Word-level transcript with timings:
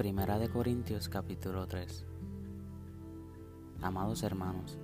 Primera 0.00 0.38
de 0.38 0.48
Corintios 0.48 1.10
capítulo 1.10 1.66
3 1.66 2.06
Amados 3.82 4.22
hermanos, 4.22 4.78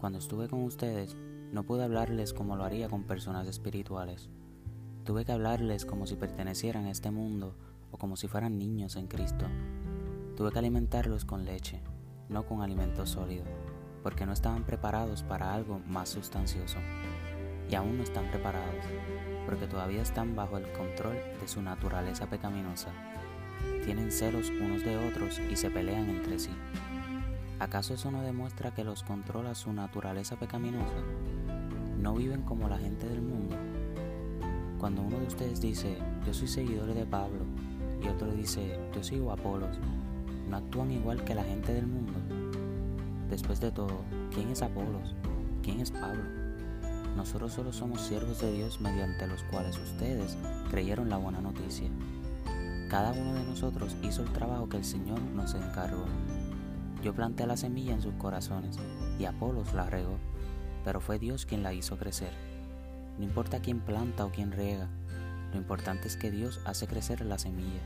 cuando 0.00 0.18
estuve 0.18 0.48
con 0.48 0.62
ustedes 0.62 1.14
no 1.52 1.64
pude 1.64 1.84
hablarles 1.84 2.32
como 2.32 2.56
lo 2.56 2.64
haría 2.64 2.88
con 2.88 3.04
personas 3.04 3.46
espirituales. 3.48 4.30
Tuve 5.04 5.26
que 5.26 5.32
hablarles 5.32 5.84
como 5.84 6.06
si 6.06 6.16
pertenecieran 6.16 6.86
a 6.86 6.90
este 6.90 7.10
mundo 7.10 7.54
o 7.90 7.98
como 7.98 8.16
si 8.16 8.28
fueran 8.28 8.56
niños 8.56 8.96
en 8.96 9.08
Cristo. 9.08 9.44
Tuve 10.38 10.52
que 10.52 10.58
alimentarlos 10.58 11.26
con 11.26 11.44
leche, 11.44 11.82
no 12.30 12.46
con 12.46 12.62
alimento 12.62 13.04
sólido, 13.04 13.44
porque 14.02 14.24
no 14.24 14.32
estaban 14.32 14.64
preparados 14.64 15.22
para 15.22 15.52
algo 15.52 15.80
más 15.80 16.08
sustancioso. 16.08 16.78
Y 17.70 17.74
aún 17.74 17.98
no 17.98 18.04
están 18.04 18.30
preparados, 18.30 18.86
porque 19.44 19.66
todavía 19.66 20.00
están 20.00 20.34
bajo 20.34 20.56
el 20.56 20.72
control 20.72 21.16
de 21.42 21.46
su 21.46 21.60
naturaleza 21.60 22.30
pecaminosa. 22.30 22.90
Tienen 23.84 24.10
celos 24.10 24.50
unos 24.50 24.84
de 24.84 24.96
otros 24.96 25.40
y 25.50 25.56
se 25.56 25.70
pelean 25.70 26.08
entre 26.08 26.38
sí. 26.38 26.50
¿Acaso 27.58 27.94
eso 27.94 28.10
no 28.10 28.22
demuestra 28.22 28.74
que 28.74 28.84
los 28.84 29.02
controla 29.02 29.54
su 29.54 29.72
naturaleza 29.72 30.36
pecaminosa? 30.36 30.96
¿No 31.98 32.14
viven 32.14 32.42
como 32.42 32.68
la 32.68 32.78
gente 32.78 33.08
del 33.08 33.22
mundo? 33.22 33.56
Cuando 34.78 35.02
uno 35.02 35.18
de 35.18 35.26
ustedes 35.26 35.60
dice, 35.60 35.96
yo 36.26 36.34
soy 36.34 36.48
seguidor 36.48 36.92
de 36.92 37.06
Pablo, 37.06 37.44
y 38.02 38.08
otro 38.08 38.30
dice, 38.32 38.78
yo 38.94 39.02
sigo 39.02 39.30
a 39.30 39.34
Apolos, 39.34 39.78
¿no 40.50 40.56
actúan 40.56 40.92
igual 40.92 41.24
que 41.24 41.34
la 41.34 41.44
gente 41.44 41.72
del 41.72 41.86
mundo? 41.86 42.12
Después 43.30 43.60
de 43.60 43.70
todo, 43.70 44.02
¿quién 44.34 44.50
es 44.50 44.62
Apolos? 44.62 45.14
¿Quién 45.62 45.80
es 45.80 45.90
Pablo? 45.90 46.22
Nosotros 47.16 47.54
solo 47.54 47.72
somos 47.72 48.02
siervos 48.02 48.40
de 48.42 48.52
Dios 48.52 48.80
mediante 48.80 49.26
los 49.26 49.42
cuales 49.44 49.78
ustedes 49.78 50.36
creyeron 50.70 51.08
la 51.08 51.16
buena 51.16 51.40
noticia. 51.40 51.88
Cada 52.88 53.12
uno 53.12 53.34
de 53.34 53.44
nosotros 53.44 53.96
hizo 54.02 54.22
el 54.22 54.32
trabajo 54.32 54.68
que 54.68 54.76
el 54.76 54.84
Señor 54.84 55.20
nos 55.20 55.54
encargó. 55.54 56.04
Yo 57.02 57.14
planté 57.14 57.46
la 57.46 57.56
semilla 57.56 57.94
en 57.94 58.02
sus 58.02 58.14
corazones 58.14 58.78
y 59.18 59.24
Apolos 59.24 59.74
la 59.74 59.90
regó, 59.90 60.18
pero 60.84 61.00
fue 61.00 61.18
Dios 61.18 61.46
quien 61.46 61.64
la 61.64 61.72
hizo 61.72 61.98
crecer. 61.98 62.30
No 63.18 63.24
importa 63.24 63.60
quién 63.60 63.80
planta 63.80 64.24
o 64.24 64.30
quién 64.30 64.52
riega, 64.52 64.88
lo 65.52 65.58
importante 65.58 66.06
es 66.06 66.16
que 66.16 66.30
Dios 66.30 66.60
hace 66.64 66.86
crecer 66.86 67.24
la 67.24 67.38
semilla. 67.38 67.80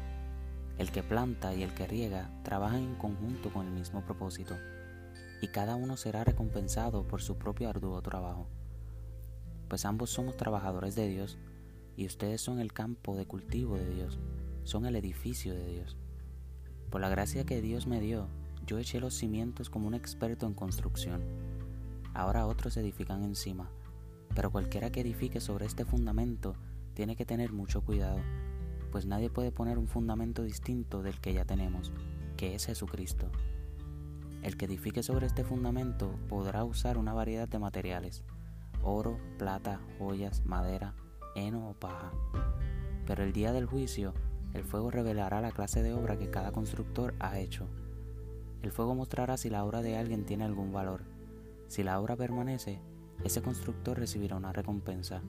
El 0.77 0.91
que 0.91 1.03
planta 1.03 1.55
y 1.55 1.62
el 1.62 1.73
que 1.73 1.87
riega 1.87 2.31
trabajan 2.43 2.83
en 2.83 2.95
conjunto 2.97 3.51
con 3.51 3.67
el 3.67 3.73
mismo 3.73 4.03
propósito, 4.05 4.56
y 5.41 5.48
cada 5.48 5.77
uno 5.77 5.97
será 5.97 6.25
recompensado 6.25 7.06
por 7.06 7.23
su 7.23 7.39
propio 7.39 7.69
arduo 7.69 8.03
trabajo. 8.03 8.48
Pues 9.69 9.84
ambos 9.84 10.11
somos 10.11 10.37
trabajadores 10.37 10.95
de 10.95 11.09
Dios, 11.09 11.39
y 11.97 12.06
ustedes 12.06 12.41
son 12.41 12.61
el 12.61 12.73
campo 12.73 13.17
de 13.17 13.27
cultivo 13.27 13.77
de 13.77 13.89
Dios, 13.89 14.19
son 14.64 14.86
el 14.86 14.97
edificio 14.97 15.55
de 15.55 15.66
Dios. 15.72 15.97
Por 16.91 17.00
la 17.00 17.08
gracia 17.08 17.44
que 17.44 17.61
Dios 17.61 17.86
me 17.86 18.00
dio, 18.00 18.28
yo 18.66 18.78
eché 18.78 19.00
los 19.00 19.14
cimientos 19.14 19.70
como 19.70 19.86
un 19.86 19.94
experto 19.94 20.47
en 20.47 20.55
construcción. 20.55 21.22
Ahora 22.14 22.47
otros 22.47 22.77
edifican 22.77 23.22
encima, 23.25 23.70
pero 24.34 24.50
cualquiera 24.50 24.91
que 24.91 25.00
edifique 25.00 25.41
sobre 25.41 25.66
este 25.66 25.84
fundamento 25.84 26.55
tiene 26.94 27.16
que 27.16 27.25
tener 27.25 27.53
mucho 27.53 27.83
cuidado, 27.83 28.20
pues 28.91 29.06
nadie 29.06 29.31
puede 29.31 29.53
poner 29.53 29.78
un 29.78 29.86
fundamento 29.86 30.42
distinto 30.42 31.03
del 31.03 31.20
que 31.20 31.33
ya 31.33 31.44
tenemos, 31.44 31.92
que 32.36 32.55
es 32.55 32.66
Jesucristo. 32.66 33.31
El 34.42 34.56
que 34.56 34.64
edifique 34.64 35.03
sobre 35.03 35.27
este 35.27 35.44
fundamento 35.44 36.19
podrá 36.28 36.64
usar 36.64 36.98
una 36.98 37.12
variedad 37.12 37.48
de 37.48 37.58
materiales, 37.58 38.25
oro, 38.83 39.19
plata, 39.38 39.81
joyas, 39.98 40.44
madera, 40.47 40.94
heno 41.34 41.69
o 41.69 41.75
paja. 41.75 42.12
Pero 43.06 43.22
el 43.22 43.33
día 43.33 43.53
del 43.53 43.66
juicio, 43.66 44.14
el 44.55 44.65
fuego 44.65 44.91
revelará 44.91 45.41
la 45.41 45.53
clase 45.53 45.83
de 45.83 45.93
obra 45.93 46.19
que 46.19 46.31
cada 46.31 46.53
constructor 46.53 47.15
ha 47.20 47.39
hecho. 47.39 47.66
El 48.62 48.72
fuego 48.72 48.94
mostrará 48.94 49.37
si 49.37 49.49
la 49.49 49.65
obra 49.65 49.81
de 49.81 49.97
alguien 49.97 50.25
tiene 50.25 50.44
algún 50.44 50.72
valor. 50.72 51.03
Si 51.69 51.83
la 51.83 52.00
obra 52.00 52.16
permanece, 52.16 52.81
ese 53.25 53.43
constructor 53.43 53.99
recibirá 53.99 54.37
una 54.37 54.53
recompensa, 54.53 55.22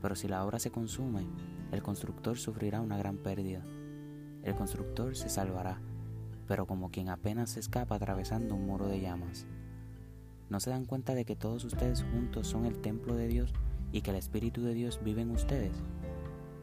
pero 0.00 0.14
si 0.14 0.28
la 0.28 0.44
obra 0.44 0.58
se 0.58 0.70
consume, 0.70 1.26
el 1.72 1.82
constructor 1.82 2.38
sufrirá 2.38 2.80
una 2.80 2.96
gran 2.98 3.16
pérdida. 3.16 3.64
El 4.42 4.54
constructor 4.54 5.16
se 5.16 5.28
salvará, 5.28 5.80
pero 6.46 6.66
como 6.66 6.90
quien 6.90 7.08
apenas 7.08 7.50
se 7.50 7.60
escapa 7.60 7.96
atravesando 7.96 8.54
un 8.54 8.66
muro 8.66 8.88
de 8.88 9.00
llamas. 9.00 9.46
¿No 10.50 10.60
se 10.60 10.70
dan 10.70 10.84
cuenta 10.84 11.14
de 11.14 11.24
que 11.24 11.36
todos 11.36 11.64
ustedes 11.64 12.02
juntos 12.02 12.46
son 12.46 12.66
el 12.66 12.80
templo 12.80 13.16
de 13.16 13.26
Dios 13.26 13.52
y 13.90 14.02
que 14.02 14.10
el 14.10 14.16
Espíritu 14.16 14.62
de 14.62 14.74
Dios 14.74 15.00
vive 15.02 15.22
en 15.22 15.30
ustedes? 15.30 15.82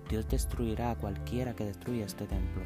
Dios 0.10 0.28
destruirá 0.28 0.90
a 0.92 0.96
cualquiera 0.96 1.56
que 1.56 1.66
destruya 1.66 2.06
este 2.06 2.26
templo, 2.26 2.64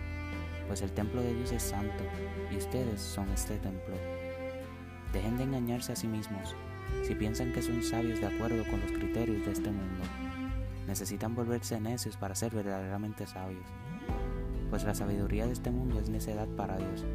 pues 0.68 0.82
el 0.82 0.94
templo 0.94 1.22
de 1.22 1.36
Dios 1.36 1.52
es 1.52 1.64
santo 1.64 2.06
y 2.50 2.56
ustedes 2.56 3.02
son 3.02 3.30
este 3.32 3.58
templo. 3.58 3.96
Dejen 5.12 5.38
de 5.38 5.44
engañarse 5.44 5.92
a 5.92 5.96
sí 5.98 6.08
mismos 6.08 6.56
si 7.06 7.16
piensan 7.16 7.52
que 7.52 7.62
son 7.62 7.84
sabios 7.84 8.22
de 8.22 8.28
acuerdo 8.28 8.64
con 8.70 8.80
los 8.80 8.94
criterios 8.94 9.46
de 9.46 9.52
este 9.52 9.70
mundo. 9.72 10.04
Necesitan 10.88 11.36
volverse 11.36 11.82
necios 11.82 12.16
para 12.16 12.34
ser 12.34 12.56
verdaderamente 12.56 13.28
sabios, 13.28 13.66
pues 14.70 14.86
la 14.86 14.96
sabiduría 14.96 15.46
de 15.46 15.52
este 15.52 15.70
mundo 15.70 16.00
es 16.00 16.08
necedad 16.08 16.48
para 16.56 16.78
Dios. 16.78 17.06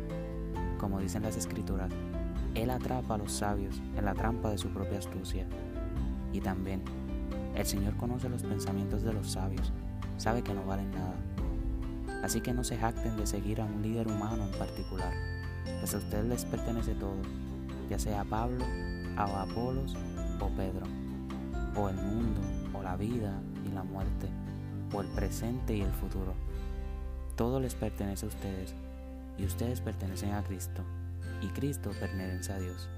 Como 0.76 1.00
dicen 1.00 1.22
las 1.22 1.38
escrituras, 1.38 1.90
Él 2.54 2.68
atrapa 2.68 3.14
a 3.14 3.18
los 3.18 3.32
sabios 3.32 3.80
en 3.96 4.04
la 4.04 4.12
trampa 4.12 4.50
de 4.50 4.58
su 4.58 4.68
propia 4.68 4.98
astucia. 4.98 5.46
Y 6.34 6.40
también, 6.40 6.82
el 7.54 7.64
Señor 7.64 7.96
conoce 7.96 8.28
los 8.28 8.42
pensamientos 8.42 9.02
de 9.02 9.14
los 9.14 9.32
sabios, 9.32 9.72
sabe 10.18 10.42
que 10.42 10.52
no 10.52 10.66
valen 10.66 10.90
nada. 10.90 11.14
Así 12.22 12.40
que 12.40 12.52
no 12.52 12.64
se 12.64 12.76
jacten 12.76 13.16
de 13.16 13.26
seguir 13.26 13.60
a 13.60 13.64
un 13.64 13.80
líder 13.80 14.08
humano 14.08 14.44
en 14.44 14.58
particular, 14.58 15.14
pues 15.80 15.94
a 15.94 15.98
ustedes 15.98 16.26
les 16.26 16.44
pertenece 16.44 16.94
todo, 16.94 17.16
ya 17.88 17.98
sea 17.98 18.24
Pablo, 18.24 18.64
a 19.16 19.42
Apolos 19.42 19.96
o 20.40 20.48
Pedro, 20.48 20.86
o 21.76 21.88
el 21.88 21.96
mundo, 21.96 22.40
o 22.74 22.82
la 22.82 22.96
vida 22.96 23.40
y 23.64 23.72
la 23.72 23.84
muerte, 23.84 24.28
o 24.92 25.00
el 25.00 25.06
presente 25.08 25.76
y 25.76 25.80
el 25.80 25.92
futuro. 25.92 26.34
Todo 27.36 27.60
les 27.60 27.74
pertenece 27.74 28.26
a 28.26 28.28
ustedes, 28.28 28.74
y 29.38 29.44
ustedes 29.44 29.80
pertenecen 29.80 30.32
a 30.32 30.42
Cristo, 30.42 30.82
y 31.40 31.46
Cristo 31.48 31.90
pertenece 32.00 32.52
a 32.52 32.58
Dios. 32.58 32.88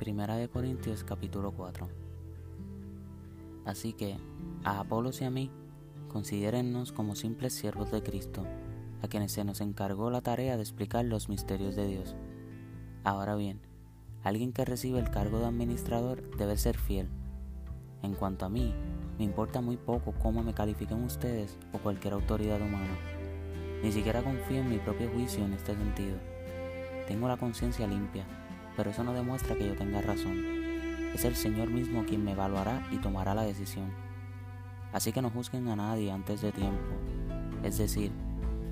Primera 0.00 0.36
de 0.36 0.48
Corintios 0.48 1.04
capítulo 1.04 1.52
4. 1.52 1.86
Así 3.66 3.92
que, 3.92 4.16
a 4.64 4.80
Apolos 4.80 5.20
y 5.20 5.24
a 5.24 5.30
mí, 5.30 5.50
considérennos 6.08 6.90
como 6.90 7.14
simples 7.14 7.52
siervos 7.52 7.90
de 7.90 8.02
Cristo, 8.02 8.46
a 9.02 9.08
quienes 9.08 9.32
se 9.32 9.44
nos 9.44 9.60
encargó 9.60 10.10
la 10.10 10.22
tarea 10.22 10.56
de 10.56 10.62
explicar 10.62 11.04
los 11.04 11.28
misterios 11.28 11.76
de 11.76 11.86
Dios. 11.86 12.16
Ahora 13.04 13.34
bien, 13.34 13.60
alguien 14.24 14.54
que 14.54 14.64
recibe 14.64 14.98
el 14.98 15.10
cargo 15.10 15.38
de 15.38 15.44
administrador 15.44 16.34
debe 16.38 16.56
ser 16.56 16.78
fiel. 16.78 17.10
En 18.02 18.14
cuanto 18.14 18.46
a 18.46 18.48
mí, 18.48 18.72
me 19.18 19.24
importa 19.24 19.60
muy 19.60 19.76
poco 19.76 20.14
cómo 20.22 20.42
me 20.42 20.54
califiquen 20.54 21.04
ustedes 21.04 21.58
o 21.74 21.78
cualquier 21.78 22.14
autoridad 22.14 22.62
humana. 22.62 22.96
Ni 23.82 23.92
siquiera 23.92 24.22
confío 24.22 24.60
en 24.60 24.70
mi 24.70 24.78
propio 24.78 25.10
juicio 25.10 25.44
en 25.44 25.52
este 25.52 25.76
sentido. 25.76 26.16
Tengo 27.06 27.28
la 27.28 27.36
conciencia 27.36 27.86
limpia 27.86 28.39
pero 28.76 28.90
eso 28.90 29.04
no 29.04 29.12
demuestra 29.12 29.56
que 29.56 29.66
yo 29.66 29.74
tenga 29.74 30.00
razón. 30.00 30.44
Es 31.14 31.24
el 31.24 31.34
Señor 31.34 31.70
mismo 31.70 32.04
quien 32.04 32.24
me 32.24 32.32
evaluará 32.32 32.86
y 32.90 32.98
tomará 32.98 33.34
la 33.34 33.42
decisión. 33.42 33.90
Así 34.92 35.12
que 35.12 35.22
no 35.22 35.30
juzguen 35.30 35.68
a 35.68 35.76
nadie 35.76 36.10
antes 36.10 36.40
de 36.40 36.52
tiempo, 36.52 36.90
es 37.62 37.78
decir, 37.78 38.10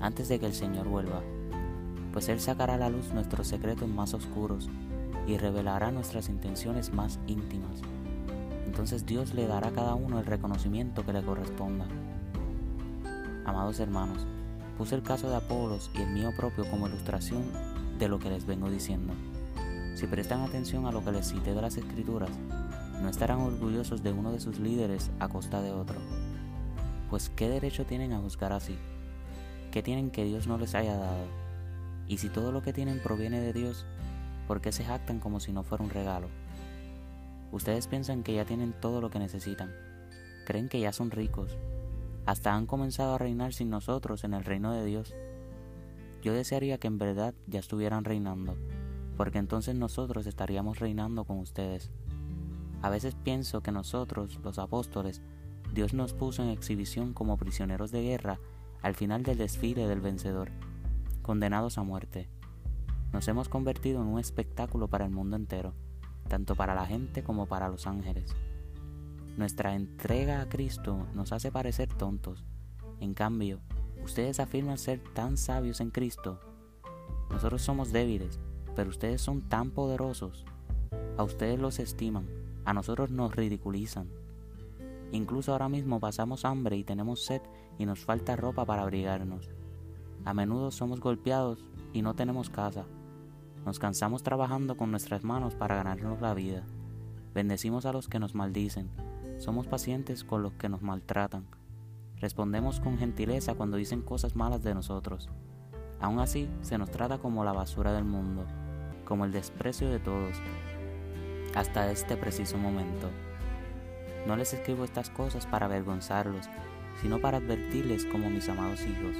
antes 0.01 0.29
de 0.29 0.39
que 0.39 0.45
el 0.45 0.53
Señor 0.53 0.87
vuelva, 0.87 1.21
pues 2.11 2.29
Él 2.29 2.39
sacará 2.39 2.75
a 2.75 2.77
la 2.77 2.89
luz 2.89 3.13
nuestros 3.13 3.47
secretos 3.47 3.87
más 3.87 4.13
oscuros 4.13 4.69
y 5.27 5.37
revelará 5.37 5.91
nuestras 5.91 6.29
intenciones 6.29 6.93
más 6.93 7.19
íntimas. 7.27 7.81
Entonces 8.65 9.05
Dios 9.05 9.33
le 9.33 9.47
dará 9.47 9.69
a 9.69 9.73
cada 9.73 9.95
uno 9.95 10.19
el 10.19 10.25
reconocimiento 10.25 11.05
que 11.05 11.13
le 11.13 11.21
corresponda. 11.21 11.85
Amados 13.45 13.79
hermanos, 13.79 14.25
puse 14.77 14.95
el 14.95 15.03
caso 15.03 15.29
de 15.29 15.35
Apolos 15.35 15.91
y 15.93 16.01
el 16.01 16.09
mío 16.11 16.31
propio 16.35 16.69
como 16.69 16.87
ilustración 16.87 17.43
de 17.99 18.07
lo 18.07 18.19
que 18.19 18.29
les 18.29 18.45
vengo 18.45 18.69
diciendo. 18.69 19.13
Si 19.99 20.07
prestan 20.07 20.39
atención 20.39 20.85
a 20.85 20.93
lo 20.93 21.03
que 21.03 21.11
les 21.11 21.27
cité 21.27 21.53
de 21.53 21.61
las 21.61 21.75
escrituras, 21.75 22.29
no 23.01 23.09
estarán 23.09 23.41
orgullosos 23.41 24.01
de 24.01 24.13
uno 24.13 24.31
de 24.31 24.39
sus 24.39 24.57
líderes 24.57 25.11
a 25.19 25.27
costa 25.27 25.61
de 25.61 25.73
otro. 25.73 25.97
Pues 27.09 27.29
¿qué 27.35 27.49
derecho 27.49 27.85
tienen 27.85 28.13
a 28.13 28.19
juzgar 28.19 28.53
así? 28.53 28.77
¿Qué 29.73 29.83
tienen 29.83 30.09
que 30.09 30.23
Dios 30.23 30.47
no 30.47 30.57
les 30.57 30.73
haya 30.73 30.95
dado? 30.95 31.25
Y 32.07 32.19
si 32.19 32.29
todo 32.29 32.53
lo 32.53 32.61
que 32.61 32.71
tienen 32.71 33.01
proviene 33.03 33.41
de 33.41 33.51
Dios, 33.51 33.85
¿por 34.47 34.61
qué 34.61 34.71
se 34.71 34.85
jactan 34.85 35.19
como 35.19 35.41
si 35.41 35.51
no 35.51 35.63
fuera 35.63 35.83
un 35.83 35.89
regalo? 35.89 36.29
Ustedes 37.51 37.87
piensan 37.87 38.23
que 38.23 38.35
ya 38.35 38.45
tienen 38.45 38.71
todo 38.79 39.01
lo 39.01 39.09
que 39.09 39.19
necesitan, 39.19 39.69
creen 40.45 40.69
que 40.69 40.79
ya 40.79 40.93
son 40.93 41.11
ricos, 41.11 41.57
hasta 42.25 42.53
han 42.53 42.67
comenzado 42.67 43.15
a 43.15 43.17
reinar 43.17 43.51
sin 43.51 43.69
nosotros 43.69 44.23
en 44.23 44.33
el 44.33 44.45
reino 44.45 44.71
de 44.71 44.85
Dios. 44.85 45.13
Yo 46.21 46.31
desearía 46.31 46.77
que 46.77 46.87
en 46.87 46.99
verdad 46.99 47.33
ya 47.47 47.59
estuvieran 47.59 48.05
reinando, 48.05 48.55
porque 49.19 49.37
entonces 49.37 49.75
nosotros 49.75 50.27
estaríamos 50.27 50.79
reinando 50.79 51.25
con 51.25 51.39
ustedes. 51.39 51.91
A 52.81 52.89
veces 52.89 53.15
pienso 53.15 53.59
que 53.59 53.73
nosotros, 53.73 54.39
los 54.45 54.59
apóstoles, 54.59 55.21
Dios 55.73 55.93
nos 55.93 56.13
puso 56.13 56.41
en 56.41 56.47
exhibición 56.47 57.13
como 57.13 57.35
prisioneros 57.35 57.91
de 57.91 58.01
guerra 58.01 58.39
al 58.81 58.95
final 58.95 59.23
del 59.23 59.37
desfile 59.37 59.89
del 59.89 59.99
vencedor, 59.99 60.51
condenados 61.21 61.77
a 61.77 61.83
muerte. 61.83 62.29
Nos 63.11 63.27
hemos 63.27 63.49
convertido 63.49 64.01
en 64.01 64.07
un 64.07 64.19
espectáculo 64.21 64.87
para 64.87 65.03
el 65.03 65.11
mundo 65.11 65.35
entero, 65.35 65.73
tanto 66.29 66.55
para 66.55 66.73
la 66.73 66.85
gente 66.85 67.21
como 67.21 67.45
para 67.45 67.67
los 67.67 67.87
ángeles. 67.87 68.33
Nuestra 69.35 69.75
entrega 69.75 70.39
a 70.39 70.47
Cristo 70.47 71.07
nos 71.13 71.33
hace 71.33 71.51
parecer 71.51 71.89
tontos. 71.89 72.45
En 73.01 73.13
cambio, 73.13 73.59
ustedes 74.01 74.39
afirman 74.39 74.77
ser 74.77 75.03
tan 75.13 75.35
sabios 75.35 75.81
en 75.81 75.89
Cristo. 75.89 76.39
Nosotros 77.29 77.61
somos 77.61 77.91
débiles, 77.91 78.39
pero 78.75 78.89
ustedes 78.89 79.21
son 79.21 79.41
tan 79.41 79.71
poderosos. 79.71 80.45
A 81.17 81.23
ustedes 81.23 81.59
los 81.59 81.79
estiman, 81.79 82.27
a 82.65 82.73
nosotros 82.73 83.11
nos 83.11 83.35
ridiculizan. 83.35 84.07
Incluso 85.11 85.51
ahora 85.51 85.69
mismo 85.69 85.99
pasamos 85.99 86.45
hambre 86.45 86.77
y 86.77 86.83
tenemos 86.83 87.25
sed 87.25 87.41
y 87.77 87.85
nos 87.85 87.99
falta 87.99 88.35
ropa 88.35 88.65
para 88.65 88.83
abrigarnos. 88.83 89.49
A 90.25 90.33
menudo 90.33 90.71
somos 90.71 90.99
golpeados 90.99 91.65
y 91.93 92.01
no 92.01 92.13
tenemos 92.13 92.49
casa. 92.49 92.85
Nos 93.65 93.79
cansamos 93.79 94.23
trabajando 94.23 94.77
con 94.77 94.91
nuestras 94.91 95.23
manos 95.23 95.55
para 95.55 95.75
ganarnos 95.75 96.21
la 96.21 96.33
vida. 96.33 96.63
Bendecimos 97.33 97.85
a 97.85 97.93
los 97.93 98.07
que 98.07 98.19
nos 98.19 98.35
maldicen. 98.35 98.89
Somos 99.37 99.67
pacientes 99.67 100.23
con 100.23 100.43
los 100.43 100.53
que 100.53 100.69
nos 100.69 100.81
maltratan. 100.81 101.45
Respondemos 102.17 102.79
con 102.79 102.97
gentileza 102.97 103.55
cuando 103.55 103.77
dicen 103.77 104.01
cosas 104.01 104.35
malas 104.35 104.61
de 104.63 104.75
nosotros. 104.75 105.29
Aún 106.01 106.19
así, 106.19 106.49
se 106.61 106.77
nos 106.77 106.91
trata 106.91 107.17
como 107.17 107.43
la 107.43 107.51
basura 107.51 107.93
del 107.93 108.05
mundo, 108.05 108.45
como 109.05 109.25
el 109.25 109.31
desprecio 109.31 109.89
de 109.89 109.99
todos, 109.99 110.37
hasta 111.55 111.91
este 111.91 112.15
preciso 112.15 112.57
momento. 112.57 113.09
No 114.27 114.35
les 114.35 114.53
escribo 114.53 114.83
estas 114.83 115.09
cosas 115.09 115.45
para 115.45 115.65
avergonzarlos, 115.65 116.47
sino 117.01 117.19
para 117.19 117.37
advertirles 117.37 118.05
como 118.05 118.29
mis 118.29 118.47
amados 118.49 118.81
hijos. 118.81 119.17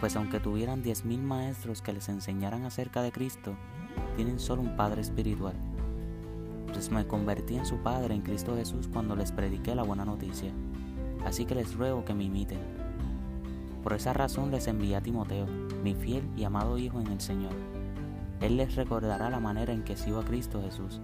Pues 0.00 0.16
aunque 0.16 0.40
tuvieran 0.40 0.82
diez 0.82 1.04
mil 1.04 1.22
maestros 1.22 1.80
que 1.80 1.92
les 1.92 2.08
enseñaran 2.08 2.64
acerca 2.64 3.02
de 3.02 3.12
Cristo, 3.12 3.54
tienen 4.16 4.38
solo 4.38 4.62
un 4.62 4.76
Padre 4.76 5.00
espiritual. 5.00 5.54
Pues 6.72 6.90
me 6.90 7.06
convertí 7.06 7.56
en 7.56 7.66
su 7.66 7.78
Padre 7.78 8.14
en 8.14 8.22
Cristo 8.22 8.56
Jesús 8.56 8.88
cuando 8.92 9.14
les 9.14 9.32
prediqué 9.32 9.74
la 9.74 9.84
buena 9.84 10.04
noticia. 10.04 10.52
Así 11.24 11.46
que 11.46 11.54
les 11.54 11.74
ruego 11.74 12.04
que 12.04 12.14
me 12.14 12.24
imiten. 12.24 12.83
Por 13.84 13.92
esa 13.92 14.14
razón 14.14 14.50
les 14.50 14.66
envié 14.66 14.96
a 14.96 15.02
Timoteo, 15.02 15.46
mi 15.82 15.94
fiel 15.94 16.26
y 16.38 16.44
amado 16.44 16.78
Hijo 16.78 17.00
en 17.00 17.08
el 17.08 17.20
Señor. 17.20 17.52
Él 18.40 18.56
les 18.56 18.76
recordará 18.76 19.28
la 19.28 19.40
manera 19.40 19.74
en 19.74 19.84
que 19.84 19.94
sigo 19.94 20.20
a 20.20 20.24
Cristo 20.24 20.62
Jesús, 20.62 21.02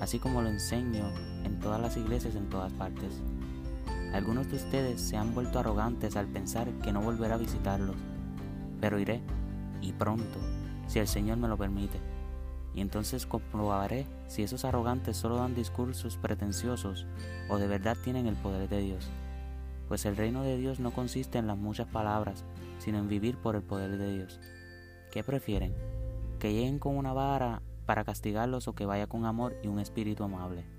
así 0.00 0.18
como 0.18 0.40
lo 0.40 0.48
enseño 0.48 1.04
en 1.44 1.60
todas 1.60 1.78
las 1.78 1.98
iglesias 1.98 2.34
en 2.34 2.48
todas 2.48 2.72
partes. 2.72 3.20
Algunos 4.14 4.50
de 4.50 4.56
ustedes 4.56 5.02
se 5.02 5.18
han 5.18 5.34
vuelto 5.34 5.58
arrogantes 5.58 6.16
al 6.16 6.28
pensar 6.28 6.70
que 6.82 6.94
no 6.94 7.02
volverá 7.02 7.34
a 7.34 7.38
visitarlos, 7.38 7.96
pero 8.80 8.98
iré, 8.98 9.20
y 9.82 9.92
pronto, 9.92 10.38
si 10.86 11.00
el 11.00 11.08
Señor 11.08 11.36
me 11.36 11.48
lo 11.48 11.58
permite. 11.58 12.00
Y 12.74 12.80
entonces 12.80 13.26
comprobaré 13.26 14.06
si 14.28 14.42
esos 14.42 14.64
arrogantes 14.64 15.18
solo 15.18 15.36
dan 15.36 15.54
discursos 15.54 16.16
pretenciosos 16.16 17.06
o 17.50 17.58
de 17.58 17.66
verdad 17.66 17.98
tienen 18.02 18.26
el 18.26 18.36
poder 18.36 18.66
de 18.70 18.78
Dios. 18.78 19.10
Pues 19.88 20.04
el 20.04 20.16
reino 20.16 20.42
de 20.42 20.58
Dios 20.58 20.80
no 20.80 20.92
consiste 20.92 21.38
en 21.38 21.46
las 21.46 21.56
muchas 21.56 21.88
palabras, 21.88 22.44
sino 22.78 22.98
en 22.98 23.08
vivir 23.08 23.38
por 23.38 23.56
el 23.56 23.62
poder 23.62 23.96
de 23.96 24.14
Dios. 24.14 24.38
¿Qué 25.10 25.24
prefieren? 25.24 25.74
¿Que 26.38 26.52
lleguen 26.52 26.78
con 26.78 26.96
una 26.96 27.12
vara 27.14 27.62
para 27.86 28.04
castigarlos 28.04 28.68
o 28.68 28.74
que 28.74 28.86
vaya 28.86 29.06
con 29.06 29.24
amor 29.24 29.56
y 29.62 29.68
un 29.68 29.80
espíritu 29.80 30.22
amable? 30.24 30.77